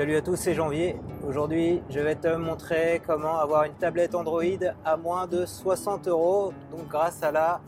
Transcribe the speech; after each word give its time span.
Salut 0.00 0.16
à 0.16 0.22
tous, 0.22 0.36
c'est 0.36 0.54
Janvier. 0.54 0.96
Aujourd'hui, 1.28 1.82
je 1.90 2.00
vais 2.00 2.14
te 2.14 2.34
montrer 2.34 3.02
comment 3.06 3.38
avoir 3.38 3.64
une 3.64 3.74
tablette 3.74 4.14
Android 4.14 4.42
à 4.82 4.96
moins 4.96 5.26
de 5.26 5.44
60 5.44 6.08
euros, 6.08 6.54
donc 6.70 6.88
grâce 6.88 7.22
à 7.22 7.30
la 7.30 7.60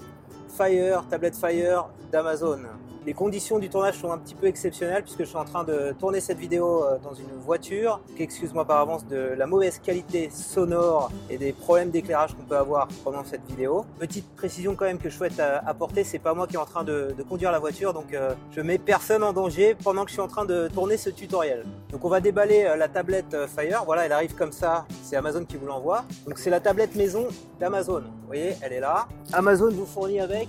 Fire, 0.56 1.04
tablette 1.08 1.36
Fire 1.36 1.88
d'Amazon. 2.10 2.60
Les 3.04 3.14
conditions 3.14 3.58
du 3.58 3.68
tournage 3.68 3.98
sont 3.98 4.12
un 4.12 4.18
petit 4.18 4.36
peu 4.36 4.46
exceptionnelles 4.46 5.02
puisque 5.02 5.20
je 5.20 5.24
suis 5.24 5.36
en 5.36 5.44
train 5.44 5.64
de 5.64 5.92
tourner 5.98 6.20
cette 6.20 6.38
vidéo 6.38 6.84
euh, 6.84 6.98
dans 7.02 7.14
une 7.14 7.32
voiture. 7.44 8.00
Excuse-moi 8.16 8.64
par 8.64 8.78
avance 8.78 9.04
de 9.08 9.34
la 9.36 9.46
mauvaise 9.46 9.80
qualité 9.80 10.30
sonore 10.30 11.10
et 11.28 11.36
des 11.36 11.52
problèmes 11.52 11.90
d'éclairage 11.90 12.36
qu'on 12.36 12.44
peut 12.44 12.56
avoir 12.56 12.86
pendant 13.02 13.24
cette 13.24 13.44
vidéo. 13.48 13.84
Petite 13.98 14.28
précision 14.36 14.76
quand 14.76 14.84
même 14.84 14.98
que 14.98 15.10
je 15.10 15.16
souhaite 15.16 15.40
euh, 15.40 15.58
apporter, 15.66 16.04
c'est 16.04 16.20
pas 16.20 16.32
moi 16.32 16.46
qui 16.46 16.54
est 16.54 16.60
en 16.60 16.64
train 16.64 16.84
de, 16.84 17.12
conduire 17.28 17.50
la 17.50 17.58
voiture, 17.58 17.92
donc 17.92 18.14
euh, 18.14 18.34
je 18.52 18.60
mets 18.60 18.78
personne 18.78 19.24
en 19.24 19.32
danger 19.32 19.74
pendant 19.82 20.04
que 20.04 20.10
je 20.10 20.14
suis 20.14 20.22
en 20.22 20.28
train 20.28 20.44
de 20.44 20.68
tourner 20.68 20.96
ce 20.96 21.10
tutoriel. 21.10 21.64
Donc 21.90 22.04
on 22.04 22.08
va 22.08 22.20
déballer 22.20 22.72
la 22.76 22.88
tablette 22.88 23.36
Fire. 23.48 23.82
Voilà, 23.84 24.06
elle 24.06 24.12
arrive 24.12 24.34
comme 24.34 24.52
ça. 24.52 24.86
C'est 25.02 25.16
Amazon 25.16 25.44
qui 25.44 25.56
vous 25.56 25.66
l'envoie. 25.66 26.04
Donc 26.26 26.38
c'est 26.38 26.50
la 26.50 26.60
tablette 26.60 26.94
maison 26.94 27.26
d'Amazon. 27.58 28.00
Vous 28.00 28.26
voyez, 28.26 28.54
elle 28.62 28.72
est 28.72 28.80
là. 28.80 29.06
Amazon 29.32 29.70
vous 29.70 29.86
fournit 29.86 30.20
avec 30.20 30.41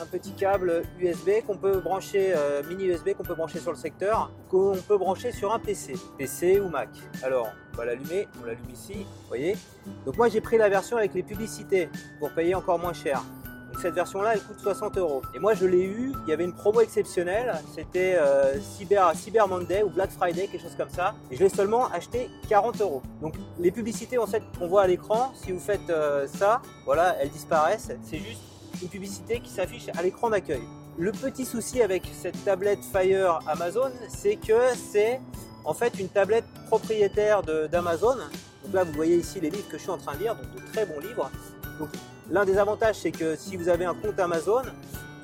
un 0.00 0.06
petit 0.06 0.32
câble 0.32 0.82
USB 0.98 1.44
qu'on 1.46 1.56
peut 1.56 1.78
brancher 1.78 2.32
euh, 2.34 2.62
mini 2.68 2.86
USB 2.86 3.12
qu'on 3.16 3.22
peut 3.22 3.34
brancher 3.34 3.60
sur 3.60 3.70
le 3.70 3.76
secteur, 3.76 4.30
qu'on 4.48 4.76
peut 4.88 4.98
brancher 4.98 5.32
sur 5.32 5.52
un 5.52 5.58
PC, 5.58 5.94
PC 6.18 6.60
ou 6.60 6.68
Mac. 6.68 6.88
Alors, 7.22 7.48
on 7.72 7.76
va 7.76 7.84
l'allumer, 7.84 8.26
on 8.42 8.46
l'allume 8.46 8.70
ici, 8.72 8.94
vous 8.94 9.28
voyez. 9.28 9.56
Donc 10.04 10.16
moi 10.16 10.28
j'ai 10.28 10.40
pris 10.40 10.58
la 10.58 10.68
version 10.68 10.96
avec 10.96 11.14
les 11.14 11.22
publicités 11.22 11.88
pour 12.18 12.30
payer 12.30 12.54
encore 12.54 12.78
moins 12.78 12.92
cher. 12.92 13.22
Donc 13.70 13.80
cette 13.82 13.94
version-là, 13.94 14.34
elle 14.34 14.42
coûte 14.42 14.58
60 14.58 14.96
euros. 14.96 15.22
Et 15.34 15.38
moi, 15.38 15.52
je 15.52 15.66
l'ai 15.66 15.82
eu. 15.82 16.12
Il 16.24 16.30
y 16.30 16.32
avait 16.32 16.44
une 16.44 16.54
promo 16.54 16.80
exceptionnelle. 16.80 17.52
C'était 17.74 18.14
euh, 18.14 18.58
Cyber, 18.60 19.12
Cyber 19.14 19.46
Monday 19.48 19.82
ou 19.82 19.90
Black 19.90 20.10
Friday, 20.12 20.46
quelque 20.46 20.62
chose 20.62 20.76
comme 20.76 20.88
ça. 20.88 21.14
Et 21.30 21.36
je 21.36 21.42
l'ai 21.42 21.50
seulement 21.50 21.88
acheté 21.90 22.30
40 22.48 22.80
euros. 22.80 23.02
Donc 23.20 23.34
les 23.58 23.70
publicités 23.70 24.18
en 24.18 24.26
fait 24.26 24.42
qu'on 24.58 24.66
voit 24.66 24.82
à 24.82 24.86
l'écran, 24.86 25.32
si 25.34 25.52
vous 25.52 25.60
faites 25.60 25.90
euh, 25.90 26.26
ça, 26.26 26.62
voilà, 26.86 27.16
elles 27.20 27.28
disparaissent. 27.28 27.92
C'est 28.02 28.18
juste 28.18 28.40
une 28.82 28.88
publicité 28.88 29.40
qui 29.40 29.50
s'affiche 29.50 29.88
à 29.96 30.02
l'écran 30.02 30.30
d'accueil. 30.30 30.62
Le 30.98 31.12
petit 31.12 31.44
souci 31.44 31.82
avec 31.82 32.04
cette 32.12 32.42
tablette 32.44 32.84
Fire 32.84 33.40
Amazon, 33.46 33.90
c'est 34.08 34.36
que 34.36 34.74
c'est 34.74 35.20
en 35.64 35.74
fait 35.74 35.98
une 35.98 36.08
tablette 36.08 36.46
propriétaire 36.68 37.42
d'Amazon. 37.42 38.16
Donc 38.64 38.72
là, 38.74 38.84
vous 38.84 38.92
voyez 38.92 39.16
ici 39.16 39.40
les 39.40 39.50
livres 39.50 39.68
que 39.68 39.76
je 39.76 39.82
suis 39.82 39.90
en 39.90 39.98
train 39.98 40.14
de 40.14 40.20
lire, 40.20 40.36
donc 40.36 40.54
de 40.54 40.72
très 40.72 40.86
bons 40.86 41.00
livres. 41.00 41.30
Donc 41.78 41.88
l'un 42.30 42.44
des 42.44 42.56
avantages, 42.58 42.96
c'est 42.96 43.10
que 43.10 43.36
si 43.36 43.56
vous 43.56 43.68
avez 43.68 43.84
un 43.84 43.94
compte 43.94 44.18
Amazon, 44.18 44.62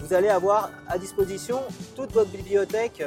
vous 0.01 0.15
allez 0.15 0.29
avoir 0.29 0.71
à 0.89 0.99
disposition 0.99 1.61
toute 1.95 2.13
votre 2.13 2.31
bibliothèque 2.31 3.03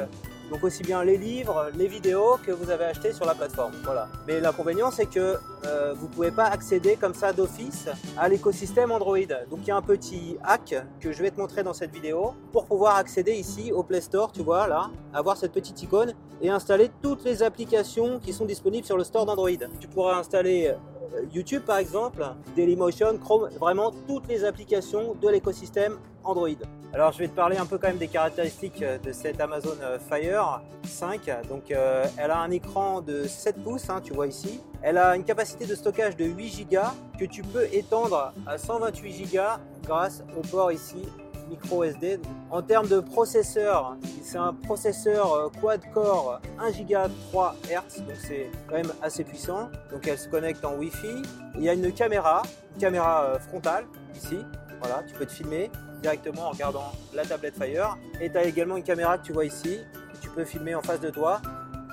donc 0.50 0.64
aussi 0.64 0.82
bien 0.82 1.02
les 1.04 1.16
livres, 1.16 1.70
les 1.74 1.88
vidéos 1.88 2.36
que 2.44 2.52
vous 2.52 2.70
avez 2.70 2.84
achetées 2.84 3.12
sur 3.12 3.24
la 3.24 3.34
plateforme. 3.34 3.72
Voilà. 3.84 4.08
Mais 4.26 4.40
l'inconvénient 4.40 4.90
c'est 4.90 5.06
que 5.06 5.36
euh, 5.64 5.94
vous 5.94 6.06
ne 6.06 6.12
pouvez 6.12 6.30
pas 6.30 6.44
accéder 6.44 6.96
comme 6.96 7.14
ça 7.14 7.32
d'office 7.32 7.88
à 8.16 8.28
l'écosystème 8.28 8.90
Android. 8.92 9.18
Donc 9.50 9.60
il 9.62 9.68
y 9.68 9.70
a 9.70 9.76
un 9.76 9.82
petit 9.82 10.36
hack 10.44 10.74
que 11.00 11.12
je 11.12 11.22
vais 11.22 11.30
te 11.30 11.40
montrer 11.40 11.62
dans 11.62 11.74
cette 11.74 11.92
vidéo 11.92 12.34
pour 12.52 12.66
pouvoir 12.66 12.96
accéder 12.96 13.32
ici 13.32 13.72
au 13.72 13.82
Play 13.82 14.00
Store, 14.00 14.32
tu 14.32 14.42
vois 14.42 14.66
là, 14.66 14.90
avoir 15.12 15.36
cette 15.36 15.52
petite 15.52 15.82
icône 15.82 16.14
et 16.40 16.50
installer 16.50 16.90
toutes 17.02 17.24
les 17.24 17.42
applications 17.42 18.18
qui 18.18 18.32
sont 18.32 18.44
disponibles 18.44 18.86
sur 18.86 18.96
le 18.96 19.04
store 19.04 19.26
d'Android. 19.26 19.50
Tu 19.80 19.88
pourras 19.88 20.18
installer 20.18 20.68
euh, 20.68 21.22
YouTube 21.32 21.62
par 21.64 21.78
exemple, 21.78 22.24
Dailymotion, 22.54 23.18
Chrome, 23.18 23.48
vraiment 23.58 23.92
toutes 24.06 24.28
les 24.28 24.44
applications 24.44 25.14
de 25.20 25.28
l'écosystème 25.28 25.98
Android. 26.24 26.48
Alors 26.92 27.12
je 27.12 27.18
vais 27.18 27.28
te 27.28 27.34
parler 27.34 27.56
un 27.58 27.66
peu 27.66 27.78
quand 27.78 27.88
même 27.88 27.98
des 27.98 28.08
caractéristiques 28.08 28.82
euh, 28.82 28.98
de 28.98 29.12
cette 29.12 29.40
Amazon 29.40 29.76
euh, 29.82 29.98
Fire 29.98 30.62
5. 30.84 31.48
Donc 31.48 31.70
elle 31.70 32.30
a 32.30 32.38
un 32.38 32.50
écran 32.50 33.00
de 33.00 33.24
7 33.24 33.62
pouces, 33.62 33.90
hein, 33.90 34.00
tu 34.02 34.12
vois 34.12 34.26
ici. 34.26 34.60
Elle 34.82 34.98
a 34.98 35.16
une 35.16 35.24
capacité 35.24 35.66
de 35.66 35.74
stockage 35.74 36.16
de 36.16 36.24
8 36.24 36.68
Go 36.70 36.78
que 37.18 37.24
tu 37.24 37.42
peux 37.42 37.66
étendre 37.72 38.32
à 38.46 38.56
128 38.56 39.32
Go 39.32 39.40
grâce 39.82 40.22
au 40.36 40.40
port 40.40 40.72
ici 40.72 41.06
micro 41.48 41.84
SD. 41.84 42.20
En 42.50 42.62
termes 42.62 42.88
de 42.88 43.00
processeur, 43.00 43.96
c'est 44.22 44.38
un 44.38 44.52
processeur 44.52 45.32
euh, 45.32 45.48
quad-core 45.60 46.40
1 46.58 46.70
Go 46.82 47.12
3 47.30 47.56
Hz, 47.64 47.98
donc 48.00 48.16
c'est 48.16 48.50
quand 48.68 48.76
même 48.76 48.92
assez 49.02 49.24
puissant. 49.24 49.70
Donc 49.90 50.06
elle 50.06 50.18
se 50.18 50.28
connecte 50.28 50.64
en 50.64 50.74
Wi-Fi. 50.74 51.22
Il 51.56 51.62
y 51.62 51.68
a 51.68 51.72
une 51.72 51.92
caméra, 51.92 52.42
une 52.74 52.80
caméra 52.80 53.24
euh, 53.24 53.38
frontale 53.38 53.84
ici. 54.14 54.38
Voilà, 54.80 55.02
tu 55.06 55.14
peux 55.14 55.26
te 55.26 55.32
filmer 55.32 55.70
directement 56.06 56.42
en 56.42 56.50
regardant 56.50 56.92
la 57.14 57.24
tablette 57.24 57.56
Fire. 57.56 57.98
Et 58.20 58.30
tu 58.30 58.38
as 58.38 58.44
également 58.44 58.76
une 58.76 58.84
caméra 58.84 59.18
que 59.18 59.24
tu 59.24 59.32
vois 59.32 59.44
ici, 59.44 59.80
que 60.12 60.18
tu 60.20 60.30
peux 60.30 60.44
filmer 60.44 60.76
en 60.76 60.82
face 60.82 61.00
de 61.00 61.10
toi. 61.10 61.42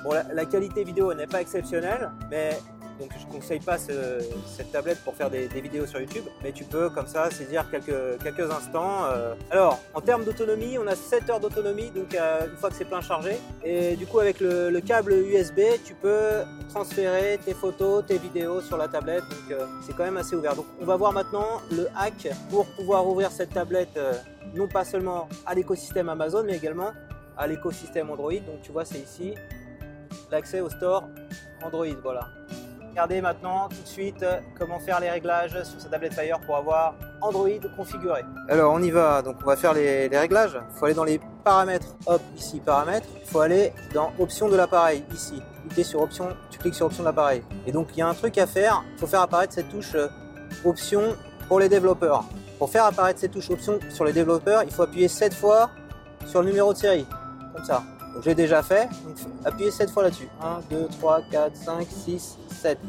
Bon, 0.04 0.12
la 0.32 0.46
qualité 0.46 0.84
vidéo 0.84 1.16
n'est 1.16 1.26
pas 1.26 1.42
exceptionnelle, 1.42 2.12
mais 2.30 2.52
donc 3.04 3.12
je 3.20 3.28
ne 3.28 3.32
conseille 3.34 3.60
pas 3.60 3.78
cette 3.78 4.72
tablette 4.72 5.00
pour 5.04 5.14
faire 5.14 5.30
des, 5.30 5.48
vidéos 5.48 5.86
sur 5.86 6.00
YouTube, 6.00 6.24
mais 6.42 6.54
tu 6.54 6.64
peux 6.64 6.90
comme 6.90 7.08
ça 7.08 7.30
saisir 7.30 7.66
quelques, 7.70 8.52
instants. 8.52 9.06
Euh. 9.06 9.34
Alors 9.52 9.80
en 9.94 10.00
termes 10.00 10.24
d'autonomie, 10.24 10.78
on 10.78 10.88
a 10.88 10.96
7 10.96 11.30
heures 11.30 11.40
d'autonomie, 11.42 11.92
donc 11.92 12.16
euh, 12.16 12.48
une 12.50 12.56
fois 12.56 12.70
que 12.70 12.76
c'est 12.76 12.86
plein 12.86 13.02
chargé. 13.02 13.34
Et 13.64 13.98
du 13.98 14.06
coup 14.06 14.20
avec 14.20 14.40
le, 14.40 14.80
câble 14.80 15.14
USB, 15.14 15.60
tu 15.84 15.96
peux 15.96 16.44
transférer 16.70 17.40
tes 17.44 17.54
photos, 17.54 18.06
tes 18.06 18.18
vidéos 18.18 18.62
sur 18.62 18.78
la 18.78 18.88
tablette, 18.88 19.24
donc 19.24 19.52
euh, 19.52 19.66
c'est 19.86 19.94
quand 19.96 20.06
même 20.06 20.18
assez 20.18 20.36
ouvert. 20.36 20.56
Donc 20.56 20.66
on 20.82 20.86
va 20.86 20.96
voir 20.96 21.12
maintenant 21.12 21.62
le 21.72 21.88
hack 21.98 22.30
pour 22.50 22.66
pouvoir 22.68 23.06
ouvrir 23.06 23.32
cette 23.32 23.54
tablette, 23.54 24.00
non 24.56 24.70
pas 24.70 24.86
seulement 24.86 25.28
à 25.46 25.54
l'écosystème 25.56 26.08
Amazon, 26.08 26.44
mais 26.46 26.56
également 26.56 26.92
à 27.38 27.48
l'écosystème 27.48 28.10
Android. 28.10 28.32
Donc 28.32 28.62
tu 28.62 28.72
vois 28.72 28.86
c'est 28.86 29.00
ici 29.00 29.34
l'accès 30.32 30.62
au 30.62 30.70
store 30.70 31.10
Android, 31.64 31.86
voilà. 32.02 32.43
Regardez 32.94 33.22
maintenant 33.22 33.70
tout 33.70 33.82
de 33.82 33.88
suite 33.88 34.24
comment 34.56 34.78
faire 34.78 35.00
les 35.00 35.10
réglages 35.10 35.64
sur 35.64 35.82
sa 35.82 35.90
tablette 35.90 36.14
Fire 36.14 36.40
pour 36.46 36.58
avoir 36.58 36.94
Android 37.22 37.50
configuré. 37.76 38.22
Alors 38.48 38.72
on 38.72 38.84
y 38.84 38.92
va, 38.92 39.24
donc 39.24 39.38
on 39.42 39.48
va 39.48 39.56
faire 39.56 39.74
les, 39.74 40.08
réglages. 40.16 40.60
Il 40.70 40.78
faut 40.78 40.86
aller 40.86 40.94
dans 40.94 41.04
les 41.04 41.20
paramètres, 41.44 41.88
hop, 42.06 42.22
ici 42.38 42.62
paramètres. 42.64 43.08
Il 43.20 43.28
faut 43.28 43.40
aller 43.40 43.74
dans 43.96 44.14
options 44.20 44.48
de 44.48 44.56
l'appareil, 44.56 45.04
ici. 45.12 45.42
Cliquez 45.64 45.84
sur 45.84 46.02
option, 46.02 46.38
tu 46.52 46.60
cliques 46.60 46.76
sur 46.76 46.86
option 46.86 47.02
de 47.02 47.08
l'appareil. 47.08 47.42
Et 47.66 47.72
donc 47.72 47.88
il 47.94 47.98
y 47.98 48.02
a 48.04 48.08
un 48.08 48.14
truc 48.14 48.38
à 48.38 48.46
faire, 48.46 48.84
il 48.94 49.00
faut 49.00 49.08
faire 49.08 49.22
apparaître 49.22 49.54
cette 49.54 49.70
touche 49.70 49.96
euh, 49.96 50.10
option 50.64 51.16
pour 51.48 51.60
les 51.60 51.70
développeurs. 51.70 52.26
Pour 52.60 52.70
faire 52.70 52.86
apparaître 52.86 53.20
cette 53.20 53.32
touche 53.32 53.50
option 53.50 53.80
sur 53.90 54.06
les 54.06 54.14
développeurs, 54.14 54.62
il 54.62 54.72
faut 54.72 54.84
appuyer 54.84 55.08
7 55.08 55.34
fois 55.34 55.72
sur 56.28 56.42
le 56.42 56.50
numéro 56.50 56.72
de 56.74 56.78
série, 56.78 57.08
comme 57.56 57.66
ça. 57.66 57.82
J'ai 58.22 58.36
déjà 58.36 58.62
fait, 58.62 58.88
donc 59.04 59.16
appuyez 59.44 59.72
7 59.72 59.90
fois 59.90 60.04
là-dessus. 60.04 60.30
1, 60.42 60.60
2, 60.70 60.88
3, 61.00 61.22
4, 61.32 61.56
5, 61.56 61.88
6, 61.90 62.38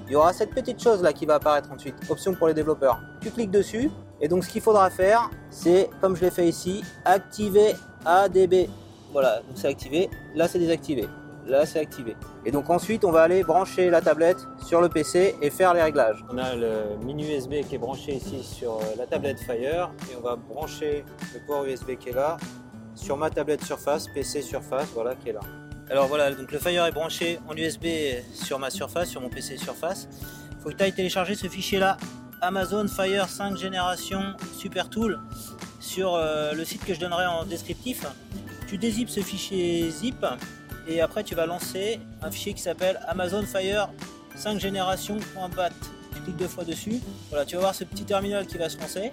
il 0.06 0.12
y 0.12 0.16
aura 0.16 0.32
cette 0.32 0.50
petite 0.50 0.80
chose 0.80 1.02
là 1.02 1.12
qui 1.12 1.26
va 1.26 1.36
apparaître 1.36 1.72
ensuite, 1.72 1.94
option 2.08 2.34
pour 2.34 2.46
les 2.46 2.54
développeurs. 2.54 3.00
Tu 3.20 3.30
cliques 3.30 3.50
dessus 3.50 3.90
et 4.20 4.28
donc 4.28 4.44
ce 4.44 4.50
qu'il 4.50 4.60
faudra 4.60 4.90
faire, 4.90 5.30
c'est 5.50 5.88
comme 6.00 6.14
je 6.14 6.22
l'ai 6.22 6.30
fait 6.30 6.46
ici, 6.46 6.84
activer 7.04 7.74
ADB. 8.04 8.68
Voilà, 9.12 9.38
donc 9.38 9.56
c'est 9.56 9.68
activé. 9.68 10.10
Là 10.34 10.46
c'est 10.46 10.58
désactivé. 10.58 11.08
Là 11.46 11.66
c'est 11.66 11.80
activé. 11.80 12.16
Et 12.44 12.50
donc 12.50 12.70
ensuite 12.70 13.04
on 13.04 13.10
va 13.10 13.22
aller 13.22 13.42
brancher 13.42 13.90
la 13.90 14.00
tablette 14.00 14.38
sur 14.64 14.80
le 14.80 14.88
PC 14.88 15.36
et 15.40 15.50
faire 15.50 15.74
les 15.74 15.82
réglages. 15.82 16.24
On 16.32 16.38
a 16.38 16.54
le 16.54 16.96
mini 17.02 17.34
USB 17.34 17.62
qui 17.68 17.74
est 17.74 17.78
branché 17.78 18.14
ici 18.14 18.42
sur 18.42 18.78
la 18.98 19.06
tablette 19.06 19.40
Fire 19.40 19.90
et 20.10 20.16
on 20.16 20.22
va 20.22 20.36
brancher 20.36 21.04
le 21.32 21.40
port 21.46 21.64
USB 21.64 21.96
qui 21.98 22.10
est 22.10 22.14
là 22.14 22.36
sur 22.94 23.16
ma 23.16 23.30
tablette 23.30 23.64
Surface, 23.64 24.08
PC 24.08 24.42
Surface, 24.42 24.88
voilà 24.94 25.14
qui 25.14 25.30
est 25.30 25.32
là. 25.32 25.40
Alors 25.90 26.06
voilà, 26.06 26.30
donc 26.30 26.50
le 26.50 26.58
Fire 26.58 26.86
est 26.86 26.92
branché 26.92 27.38
en 27.48 27.54
USB 27.54 27.86
sur 28.32 28.58
ma 28.58 28.70
surface, 28.70 29.10
sur 29.10 29.20
mon 29.20 29.28
PC 29.28 29.58
Surface. 29.58 30.08
Faut 30.62 30.70
que 30.70 30.74
tu 30.74 30.82
ailles 30.82 30.94
télécharger 30.94 31.34
ce 31.34 31.46
fichier 31.46 31.78
là, 31.78 31.98
Amazon 32.40 32.88
Fire 32.88 33.28
5 33.28 33.56
génération 33.56 34.34
Super 34.58 34.88
Tool, 34.88 35.20
sur 35.80 36.14
euh, 36.14 36.52
le 36.52 36.64
site 36.64 36.84
que 36.84 36.94
je 36.94 37.00
donnerai 37.00 37.26
en 37.26 37.44
descriptif. 37.44 38.06
Tu 38.66 38.78
dézippes 38.78 39.10
ce 39.10 39.20
fichier 39.20 39.90
zip 39.90 40.24
et 40.88 41.00
après 41.00 41.22
tu 41.22 41.34
vas 41.34 41.46
lancer 41.46 42.00
un 42.22 42.30
fichier 42.30 42.54
qui 42.54 42.62
s'appelle 42.62 42.98
Amazon 43.06 43.42
Fire 43.42 43.90
5 44.36 44.58
génération.bat. 44.58 45.70
Tu 46.14 46.20
cliques 46.22 46.36
deux 46.36 46.48
fois 46.48 46.64
dessus. 46.64 47.00
Voilà, 47.28 47.44
tu 47.44 47.56
vas 47.56 47.62
voir 47.62 47.74
ce 47.74 47.84
petit 47.84 48.04
terminal 48.04 48.46
qui 48.46 48.56
va 48.56 48.68
se 48.68 48.78
lancer 48.78 49.12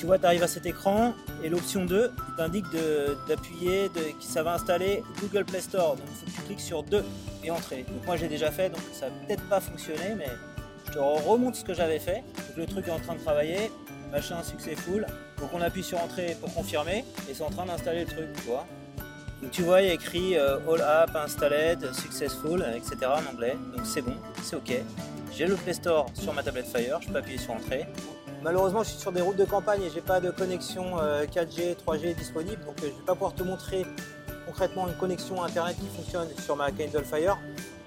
tu 0.00 0.06
vois, 0.06 0.18
tu 0.18 0.24
arrives 0.24 0.42
à 0.42 0.48
cet 0.48 0.64
écran 0.64 1.12
et 1.44 1.50
l'option 1.50 1.84
2 1.84 2.10
t'indique 2.38 2.64
d'appuyer, 3.28 3.90
que 3.90 4.24
ça 4.24 4.42
va 4.42 4.54
installer 4.54 5.04
Google 5.20 5.44
Play 5.44 5.60
Store. 5.60 5.96
Donc 5.96 6.06
il 6.10 6.16
faut 6.16 6.24
que 6.24 6.30
tu 6.30 6.42
cliques 6.46 6.60
sur 6.60 6.82
2 6.82 7.04
et 7.44 7.50
entrer. 7.50 7.82
Donc 7.82 8.06
moi 8.06 8.16
j'ai 8.16 8.28
déjà 8.28 8.50
fait, 8.50 8.70
donc 8.70 8.80
ça 8.94 9.08
peut-être 9.26 9.46
pas 9.50 9.60
fonctionné, 9.60 10.14
mais 10.16 10.28
je 10.86 10.92
te 10.92 10.98
remonte 10.98 11.54
ce 11.54 11.64
que 11.64 11.74
j'avais 11.74 11.98
fait. 11.98 12.24
Donc 12.34 12.56
le 12.56 12.64
truc 12.64 12.88
est 12.88 12.92
en 12.92 12.98
train 12.98 13.14
de 13.14 13.20
travailler, 13.20 13.70
machin 14.10 14.42
successful. 14.42 15.04
Donc 15.38 15.50
on 15.52 15.60
appuie 15.60 15.84
sur 15.84 16.02
entrée 16.02 16.34
pour 16.40 16.54
confirmer 16.54 17.04
et 17.28 17.34
c'est 17.34 17.44
en 17.44 17.50
train 17.50 17.66
d'installer 17.66 18.06
le 18.06 18.10
truc, 18.10 18.28
tu 18.36 18.44
vois. 18.44 18.66
Donc 19.42 19.50
tu 19.50 19.60
vois, 19.60 19.82
il 19.82 19.88
y 19.88 19.90
a 19.90 19.94
écrit 19.94 20.38
euh, 20.38 20.56
All 20.66 20.80
App 20.80 21.14
Installed, 21.14 21.92
Successful, 21.92 22.64
etc. 22.74 22.96
en 23.04 23.34
anglais. 23.34 23.58
Donc 23.76 23.84
c'est 23.84 24.00
bon, 24.00 24.16
c'est 24.42 24.56
OK. 24.56 24.72
J'ai 25.36 25.46
le 25.46 25.56
Play 25.56 25.74
Store 25.74 26.06
sur 26.14 26.32
ma 26.32 26.42
tablette 26.42 26.74
Fire, 26.74 27.00
je 27.02 27.08
peux 27.08 27.18
appuyer 27.18 27.38
sur 27.38 27.52
Entrée. 27.52 27.86
Malheureusement, 28.42 28.82
je 28.82 28.90
suis 28.90 28.98
sur 28.98 29.12
des 29.12 29.20
routes 29.20 29.36
de 29.36 29.44
campagne 29.44 29.82
et 29.82 29.90
j'ai 29.90 30.00
pas 30.00 30.18
de 30.18 30.30
connexion 30.30 30.96
4G, 30.96 31.60
euh, 31.60 31.74
3G 31.74 32.14
disponible, 32.14 32.64
donc 32.64 32.76
euh, 32.82 32.86
je 32.86 32.98
vais 32.98 33.06
pas 33.06 33.12
pouvoir 33.12 33.34
te 33.34 33.42
montrer 33.42 33.84
concrètement 34.46 34.88
une 34.88 34.94
connexion 34.94 35.44
internet 35.44 35.76
qui 35.78 35.86
fonctionne 35.94 36.28
sur 36.38 36.56
ma 36.56 36.70
Kindle 36.70 37.04
Fire. 37.04 37.36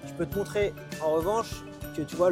Je 0.06 0.12
peux 0.12 0.26
te 0.26 0.38
montrer 0.38 0.72
en 1.02 1.10
revanche 1.10 1.64
que 1.96 2.02
tu 2.02 2.14
vois 2.14 2.30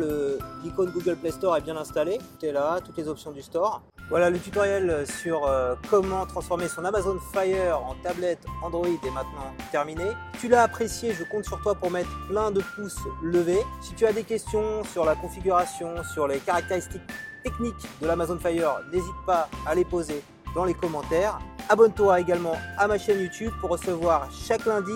l'icône 0.62 0.90
Google 0.90 1.16
Play 1.16 1.32
Store 1.32 1.56
est 1.56 1.62
bien 1.62 1.76
installée. 1.76 2.18
Tout 2.18 2.46
est 2.46 2.52
là, 2.52 2.78
toutes 2.84 2.96
les 2.96 3.08
options 3.08 3.32
du 3.32 3.42
store. 3.42 3.82
Voilà 4.08 4.30
le 4.30 4.38
tutoriel 4.38 5.04
sur 5.06 5.46
euh, 5.46 5.74
comment 5.90 6.24
transformer 6.26 6.68
son 6.68 6.84
Amazon 6.84 7.18
Fire 7.32 7.80
en 7.80 7.94
tablette 8.04 8.44
Android 8.62 8.86
est 8.86 9.10
maintenant 9.10 9.52
terminé. 9.72 10.04
Tu 10.40 10.48
l'as 10.48 10.62
apprécié, 10.62 11.12
je 11.12 11.24
compte 11.24 11.44
sur 11.44 11.60
toi 11.60 11.74
pour 11.74 11.90
mettre 11.90 12.10
plein 12.28 12.52
de 12.52 12.62
pouces 12.76 13.00
levés. 13.22 13.62
Si 13.80 13.94
tu 13.94 14.06
as 14.06 14.12
des 14.12 14.22
questions 14.22 14.84
sur 14.84 15.04
la 15.04 15.16
configuration, 15.16 16.04
sur 16.04 16.28
les 16.28 16.38
caractéristiques 16.38 17.02
techniques 17.42 17.86
de 18.00 18.06
l'Amazon 18.06 18.38
Fire, 18.38 18.80
n'hésite 18.92 19.10
pas 19.26 19.48
à 19.66 19.74
les 19.74 19.84
poser 19.84 20.22
dans 20.54 20.64
les 20.64 20.74
commentaires. 20.74 21.38
Abonne-toi 21.68 22.20
également 22.20 22.56
à 22.78 22.86
ma 22.86 22.98
chaîne 22.98 23.20
YouTube 23.20 23.52
pour 23.60 23.70
recevoir 23.70 24.28
chaque 24.32 24.66
lundi 24.66 24.92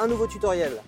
un 0.00 0.06
nouveau 0.06 0.26
tutoriel. 0.26 0.80